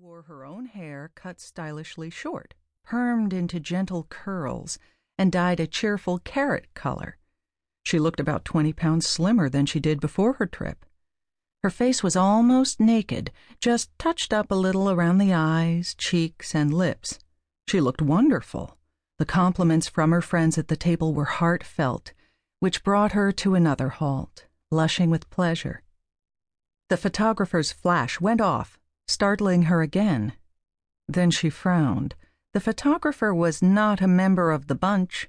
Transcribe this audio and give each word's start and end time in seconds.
wore 0.00 0.22
her 0.22 0.44
own 0.44 0.66
hair 0.66 1.10
cut 1.16 1.40
stylishly 1.40 2.08
short, 2.08 2.54
permed 2.86 3.32
into 3.32 3.58
gentle 3.58 4.06
curls, 4.08 4.78
and 5.18 5.32
dyed 5.32 5.58
a 5.58 5.66
cheerful 5.66 6.20
carrot 6.20 6.72
color. 6.72 7.16
She 7.82 7.98
looked 7.98 8.20
about 8.20 8.44
twenty 8.44 8.72
pounds 8.72 9.08
slimmer 9.08 9.48
than 9.48 9.66
she 9.66 9.80
did 9.80 10.00
before 10.00 10.34
her 10.34 10.46
trip. 10.46 10.86
Her 11.64 11.70
face 11.70 12.00
was 12.02 12.14
almost 12.14 12.78
naked, 12.78 13.32
just 13.60 13.90
touched 13.98 14.32
up 14.32 14.52
a 14.52 14.54
little 14.54 14.88
around 14.88 15.18
the 15.18 15.34
eyes, 15.34 15.96
cheeks, 15.96 16.54
and 16.54 16.72
lips. 16.72 17.18
She 17.66 17.80
looked 17.80 18.00
wonderful. 18.00 18.76
The 19.18 19.26
compliments 19.26 19.88
from 19.88 20.12
her 20.12 20.22
friends 20.22 20.56
at 20.58 20.68
the 20.68 20.76
table 20.76 21.12
were 21.12 21.24
heartfelt, 21.24 22.12
which 22.60 22.84
brought 22.84 23.12
her 23.12 23.32
to 23.32 23.56
another 23.56 23.88
halt, 23.88 24.46
blushing 24.70 25.10
with 25.10 25.28
pleasure. 25.28 25.82
The 26.88 26.96
photographer's 26.96 27.72
flash 27.72 28.20
went 28.20 28.40
off, 28.40 28.78
startling 29.08 29.62
her 29.62 29.82
again. 29.82 30.34
Then 31.08 31.32
she 31.32 31.50
frowned. 31.50 32.14
The 32.54 32.60
photographer 32.60 33.34
was 33.34 33.62
not 33.62 34.00
a 34.00 34.06
member 34.06 34.52
of 34.52 34.68
the 34.68 34.74
bunch. 34.74 35.28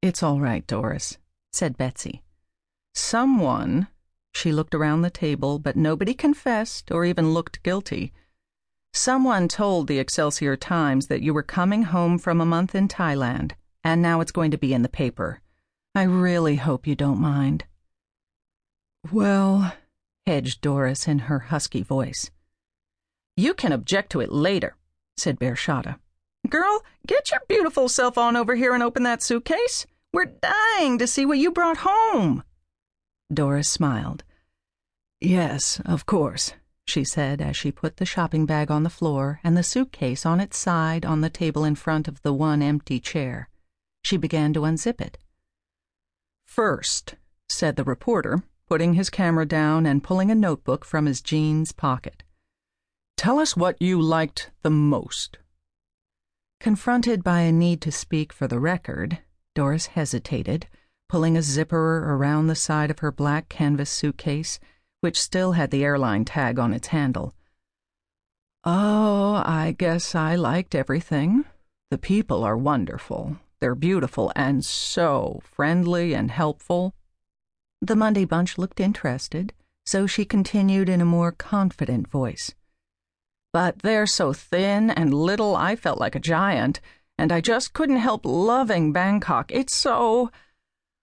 It's 0.00 0.22
all 0.22 0.40
right, 0.40 0.64
Doris, 0.66 1.18
said 1.52 1.76
Betsy. 1.76 2.22
Someone, 2.94 3.88
she 4.32 4.52
looked 4.52 4.74
around 4.74 5.02
the 5.02 5.10
table, 5.10 5.58
but 5.58 5.76
nobody 5.76 6.14
confessed 6.14 6.92
or 6.92 7.04
even 7.04 7.32
looked 7.32 7.62
guilty. 7.62 8.12
Someone 8.92 9.48
told 9.48 9.86
the 9.86 9.98
Excelsior 9.98 10.56
Times 10.56 11.06
that 11.08 11.22
you 11.22 11.32
were 11.34 11.42
coming 11.42 11.84
home 11.84 12.18
from 12.18 12.40
a 12.40 12.46
month 12.46 12.74
in 12.74 12.88
Thailand, 12.88 13.52
and 13.82 14.02
now 14.02 14.20
it's 14.20 14.32
going 14.32 14.50
to 14.50 14.58
be 14.58 14.72
in 14.72 14.82
the 14.82 14.88
paper. 14.88 15.40
I 15.94 16.02
really 16.02 16.56
hope 16.56 16.86
you 16.86 16.94
don't 16.94 17.20
mind. 17.20 17.64
Well, 19.10 19.74
hedged 20.26 20.60
Doris 20.60 21.08
in 21.08 21.20
her 21.20 21.38
husky 21.38 21.82
voice. 21.82 22.30
You 23.38 23.54
can 23.54 23.70
object 23.70 24.10
to 24.10 24.20
it 24.20 24.32
later, 24.32 24.74
said 25.16 25.38
Bershada. 25.38 26.00
Girl, 26.48 26.82
get 27.06 27.30
your 27.30 27.38
beautiful 27.46 27.88
self 27.88 28.18
on 28.18 28.34
over 28.34 28.56
here 28.56 28.74
and 28.74 28.82
open 28.82 29.04
that 29.04 29.22
suitcase. 29.22 29.86
We're 30.12 30.34
dying 30.42 30.98
to 30.98 31.06
see 31.06 31.24
what 31.24 31.38
you 31.38 31.52
brought 31.52 31.86
home. 31.86 32.42
Doris 33.32 33.68
smiled. 33.68 34.24
Yes, 35.20 35.80
of 35.84 36.04
course, 36.04 36.54
she 36.84 37.04
said 37.04 37.40
as 37.40 37.56
she 37.56 37.70
put 37.70 37.98
the 37.98 38.04
shopping 38.04 38.44
bag 38.44 38.72
on 38.72 38.82
the 38.82 38.90
floor 38.90 39.38
and 39.44 39.56
the 39.56 39.62
suitcase 39.62 40.26
on 40.26 40.40
its 40.40 40.58
side 40.58 41.06
on 41.06 41.20
the 41.20 41.30
table 41.30 41.62
in 41.62 41.76
front 41.76 42.08
of 42.08 42.20
the 42.22 42.32
one 42.32 42.60
empty 42.60 42.98
chair. 42.98 43.48
She 44.02 44.16
began 44.16 44.52
to 44.54 44.62
unzip 44.62 45.00
it. 45.00 45.16
First, 46.44 47.14
said 47.48 47.76
the 47.76 47.84
reporter, 47.84 48.42
putting 48.68 48.94
his 48.94 49.10
camera 49.10 49.46
down 49.46 49.86
and 49.86 50.02
pulling 50.02 50.32
a 50.32 50.34
notebook 50.34 50.84
from 50.84 51.06
his 51.06 51.20
jeans 51.20 51.70
pocket. 51.70 52.24
Tell 53.18 53.40
us 53.40 53.56
what 53.56 53.82
you 53.82 54.00
liked 54.00 54.52
the 54.62 54.70
most. 54.70 55.38
Confronted 56.60 57.24
by 57.24 57.40
a 57.40 57.50
need 57.50 57.80
to 57.80 57.90
speak 57.90 58.32
for 58.32 58.46
the 58.46 58.60
record, 58.60 59.18
Doris 59.56 59.86
hesitated, 59.86 60.68
pulling 61.08 61.36
a 61.36 61.42
zipper 61.42 62.14
around 62.14 62.46
the 62.46 62.54
side 62.54 62.92
of 62.92 63.00
her 63.00 63.10
black 63.10 63.48
canvas 63.48 63.90
suitcase, 63.90 64.60
which 65.00 65.20
still 65.20 65.52
had 65.52 65.72
the 65.72 65.82
airline 65.82 66.24
tag 66.24 66.60
on 66.60 66.72
its 66.72 66.88
handle. 66.88 67.34
Oh, 68.62 69.42
I 69.44 69.74
guess 69.76 70.14
I 70.14 70.36
liked 70.36 70.76
everything. 70.76 71.44
The 71.90 71.98
people 71.98 72.44
are 72.44 72.56
wonderful. 72.56 73.38
They're 73.58 73.74
beautiful 73.74 74.30
and 74.36 74.64
so 74.64 75.40
friendly 75.42 76.14
and 76.14 76.30
helpful. 76.30 76.94
The 77.82 77.96
Monday 77.96 78.26
bunch 78.26 78.58
looked 78.58 78.78
interested, 78.78 79.52
so 79.84 80.06
she 80.06 80.24
continued 80.24 80.88
in 80.88 81.00
a 81.00 81.04
more 81.04 81.32
confident 81.32 82.06
voice. 82.06 82.54
But 83.52 83.80
they're 83.80 84.06
so 84.06 84.32
thin 84.32 84.90
and 84.90 85.14
little, 85.14 85.56
I 85.56 85.74
felt 85.74 85.98
like 85.98 86.14
a 86.14 86.20
giant, 86.20 86.80
and 87.16 87.32
I 87.32 87.40
just 87.40 87.72
couldn't 87.72 87.96
help 87.96 88.22
loving 88.24 88.92
Bangkok. 88.92 89.50
It's 89.50 89.74
so. 89.74 90.30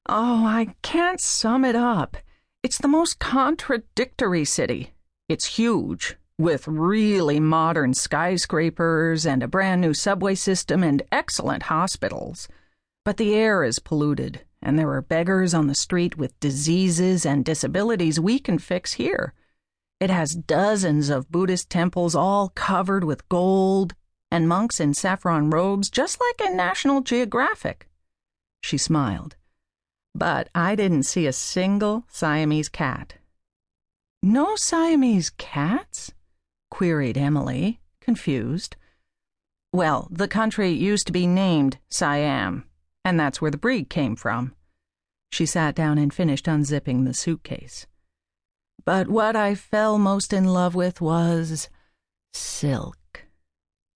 Oh, 0.07 0.45
I 0.45 0.75
can't 0.81 1.19
sum 1.19 1.65
it 1.65 1.75
up. 1.75 2.17
It's 2.63 2.77
the 2.77 2.87
most 2.87 3.19
contradictory 3.19 4.45
city. 4.45 4.93
It's 5.27 5.57
huge, 5.57 6.15
with 6.37 6.67
really 6.67 7.39
modern 7.39 7.93
skyscrapers 7.93 9.25
and 9.25 9.41
a 9.41 9.47
brand 9.47 9.81
new 9.81 9.93
subway 9.93 10.35
system 10.35 10.83
and 10.83 11.01
excellent 11.11 11.63
hospitals. 11.63 12.47
But 13.03 13.17
the 13.17 13.35
air 13.35 13.63
is 13.63 13.79
polluted, 13.79 14.41
and 14.61 14.77
there 14.77 14.91
are 14.91 15.01
beggars 15.01 15.53
on 15.53 15.67
the 15.67 15.75
street 15.75 16.17
with 16.17 16.39
diseases 16.39 17.25
and 17.25 17.43
disabilities 17.43 18.19
we 18.19 18.39
can 18.39 18.59
fix 18.59 18.93
here. 18.93 19.33
It 20.05 20.11
has 20.11 20.35
dozens 20.35 21.09
of 21.09 21.31
Buddhist 21.31 21.67
temples 21.71 22.13
all 22.13 22.49
covered 22.49 23.03
with 23.03 23.27
gold, 23.27 23.95
and 24.29 24.47
monks 24.47 24.79
in 24.79 24.93
saffron 24.93 25.49
robes, 25.49 25.89
just 25.89 26.19
like 26.21 26.47
in 26.47 26.55
National 26.55 27.01
Geographic. 27.01 27.89
She 28.61 28.77
smiled. 28.77 29.35
But 30.13 30.49
I 30.53 30.75
didn't 30.75 31.07
see 31.07 31.25
a 31.25 31.33
single 31.33 32.05
Siamese 32.07 32.69
cat. 32.69 33.15
No 34.21 34.55
Siamese 34.55 35.31
cats? 35.31 36.13
queried 36.69 37.17
Emily, 37.17 37.79
confused. 37.99 38.75
Well, 39.73 40.07
the 40.11 40.27
country 40.27 40.69
used 40.69 41.07
to 41.07 41.13
be 41.13 41.25
named 41.25 41.79
Siam, 41.89 42.65
and 43.03 43.19
that's 43.19 43.41
where 43.41 43.49
the 43.49 43.57
breed 43.57 43.89
came 43.89 44.15
from. 44.15 44.53
She 45.31 45.47
sat 45.47 45.73
down 45.73 45.97
and 45.97 46.13
finished 46.13 46.45
unzipping 46.45 47.05
the 47.05 47.15
suitcase. 47.15 47.87
But 48.83 49.07
what 49.07 49.35
I 49.35 49.55
fell 49.55 49.97
most 49.97 50.33
in 50.33 50.45
love 50.45 50.75
with 50.75 51.01
was 51.01 51.69
silk. 52.33 53.25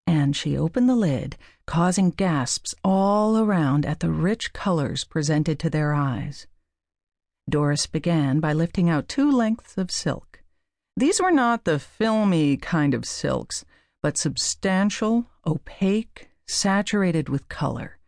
And 0.08 0.36
she 0.36 0.58
opened 0.58 0.90
the 0.90 0.96
lid, 0.96 1.38
causing 1.68 2.10
gasps 2.10 2.74
all 2.84 3.38
around 3.38 3.86
at 3.86 4.00
the 4.00 4.10
rich 4.10 4.54
colors 4.54 5.04
presented 5.04 5.60
to 5.60 5.70
their 5.70 5.94
eyes. 5.94 6.48
Doris 7.50 7.86
began 7.88 8.40
by 8.40 8.54
lifting 8.54 8.90
out 8.90 9.08
two 9.08 9.32
lengths 9.32 9.78
of 9.78 9.92
silk. 9.92 10.42
These 10.96 11.22
were 11.22 11.32
not 11.32 11.66
the 11.66 11.80
filmy 11.80 12.58
kind 12.58 12.94
of 12.94 13.06
silks, 13.06 13.66
but 14.02 14.18
substantial, 14.18 15.28
opaque, 15.46 16.30
saturated 16.48 17.30
with 17.30 17.50
color, 17.50 18.00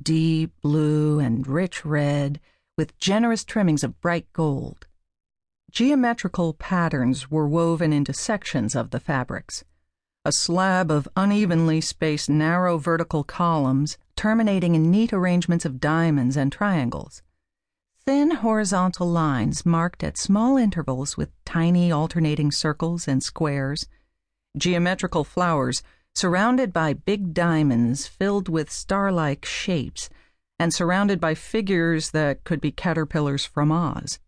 deep 0.00 0.52
blue 0.60 1.18
and 1.18 1.46
rich 1.46 1.84
red, 1.84 2.40
with 2.76 2.98
generous 2.98 3.44
trimmings 3.44 3.82
of 3.82 4.00
bright 4.00 4.32
gold. 4.32 4.86
Geometrical 5.76 6.54
patterns 6.54 7.30
were 7.30 7.46
woven 7.46 7.92
into 7.92 8.14
sections 8.14 8.74
of 8.74 8.92
the 8.92 8.98
fabrics. 8.98 9.62
A 10.24 10.32
slab 10.32 10.90
of 10.90 11.06
unevenly 11.14 11.82
spaced 11.82 12.30
narrow 12.30 12.78
vertical 12.78 13.22
columns 13.22 13.98
terminating 14.16 14.74
in 14.74 14.90
neat 14.90 15.12
arrangements 15.12 15.66
of 15.66 15.78
diamonds 15.78 16.34
and 16.34 16.50
triangles. 16.50 17.22
Thin 18.06 18.30
horizontal 18.30 19.06
lines 19.06 19.66
marked 19.66 20.02
at 20.02 20.16
small 20.16 20.56
intervals 20.56 21.18
with 21.18 21.28
tiny 21.44 21.92
alternating 21.92 22.50
circles 22.50 23.06
and 23.06 23.22
squares. 23.22 23.86
Geometrical 24.56 25.24
flowers 25.24 25.82
surrounded 26.14 26.72
by 26.72 26.94
big 26.94 27.34
diamonds 27.34 28.06
filled 28.06 28.48
with 28.48 28.72
star 28.72 29.12
like 29.12 29.44
shapes 29.44 30.08
and 30.58 30.72
surrounded 30.72 31.20
by 31.20 31.34
figures 31.34 32.12
that 32.12 32.44
could 32.44 32.62
be 32.62 32.72
caterpillars 32.72 33.44
from 33.44 33.70
Oz. 33.70 34.18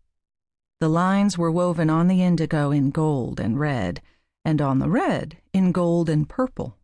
The 0.79 0.89
lines 0.89 1.37
were 1.37 1.51
woven 1.51 1.89
on 1.89 2.07
the 2.07 2.23
indigo 2.23 2.71
in 2.71 2.91
gold 2.91 3.39
and 3.39 3.59
red, 3.59 4.01
and 4.45 4.61
on 4.61 4.79
the 4.79 4.89
red 4.89 5.37
in 5.51 5.73
gold 5.73 6.09
and 6.09 6.27
purple. 6.27 6.77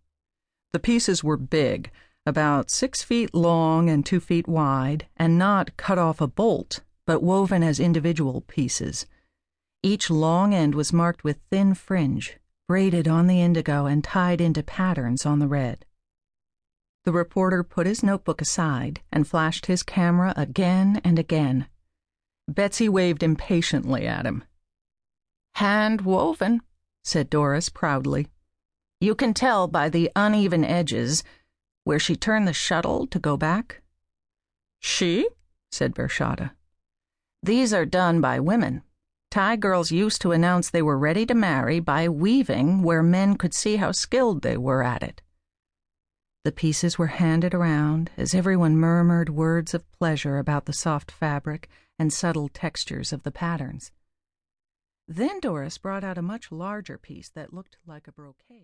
The 0.74 0.80
pieces 0.80 1.24
were 1.24 1.38
big, 1.38 1.92
about 2.26 2.70
six 2.70 3.04
feet 3.04 3.34
long 3.34 3.90
and 3.90 4.06
two 4.06 4.20
feet 4.20 4.50
wide, 4.50 5.08
and 5.16 5.38
not 5.38 5.78
cut 5.78 5.98
off 5.98 6.20
a 6.20 6.28
bolt, 6.28 6.82
but 7.08 7.24
woven 7.24 7.64
as 7.64 7.80
individual 7.80 8.42
pieces. 8.42 9.06
Each 9.82 10.10
long 10.10 10.54
end 10.54 10.76
was 10.76 10.92
marked 10.92 11.24
with 11.24 11.40
thin 11.50 11.74
fringe, 11.74 12.38
braided 12.68 13.08
on 13.08 13.28
the 13.28 13.42
indigo 13.42 13.86
and 13.86 14.04
tied 14.04 14.42
into 14.42 14.64
patterns 14.64 15.26
on 15.26 15.40
the 15.40 15.48
red. 15.48 15.86
The 17.06 17.14
reporter 17.14 17.64
put 17.64 17.88
his 17.88 18.04
notebook 18.04 18.42
aside 18.42 19.00
and 19.10 19.26
flashed 19.26 19.68
his 19.68 19.84
camera 19.84 20.34
again 20.36 21.00
and 21.04 21.18
again. 21.18 21.68
Betsy 22.48 22.88
waved 22.88 23.24
impatiently 23.24 24.08
at 24.08 24.26
him. 24.26 24.44
Hand 25.56 26.02
woven, 26.02 26.62
said 27.04 27.30
Doris 27.30 27.70
proudly. 27.70 28.28
You 29.02 29.16
can 29.16 29.34
tell 29.34 29.68
by 29.68 29.90
the 29.90 30.12
uneven 30.16 30.64
edges 30.64 31.24
where 31.84 32.00
she 32.00 32.16
turned 32.16 32.48
the 32.48 32.54
shuttle 32.54 33.08
to 33.08 33.20
go 33.20 33.38
back. 33.38 33.82
She? 34.80 35.28
said 35.72 35.94
Bershada. 35.94 36.52
These 37.44 37.74
are 37.74 37.86
done 37.86 38.22
by 38.22 38.40
women. 38.40 38.84
Thai 39.32 39.56
girls 39.58 39.92
used 39.92 40.22
to 40.22 40.32
announce 40.32 40.70
they 40.70 40.82
were 40.82 40.98
ready 40.98 41.26
to 41.26 41.34
marry 41.34 41.80
by 41.80 42.08
weaving 42.08 42.82
where 42.82 43.04
men 43.04 43.36
could 43.36 43.54
see 43.54 43.76
how 43.76 43.92
skilled 43.92 44.42
they 44.42 44.58
were 44.58 44.82
at 44.82 45.04
it. 45.04 45.22
The 46.46 46.52
pieces 46.52 47.00
were 47.00 47.08
handed 47.08 47.56
around 47.56 48.12
as 48.18 48.36
everyone 48.36 48.78
murmured 48.78 49.30
words 49.32 49.74
of 49.74 49.92
pleasure 49.92 50.38
about 50.38 50.66
the 50.66 50.74
soft 50.74 51.10
fabric 51.10 51.68
and 51.98 52.14
subtle 52.14 52.50
textures 52.50 53.12
of 53.12 53.24
the 53.24 53.32
patterns. 53.32 53.92
Then 55.08 55.40
Doris 55.40 55.80
brought 55.80 56.04
out 56.04 56.20
a 56.20 56.22
much 56.22 56.52
larger 56.52 57.00
piece 57.00 57.30
that 57.30 57.52
looked 57.52 57.78
like 57.88 58.08
a 58.08 58.12
brocade. 58.12 58.62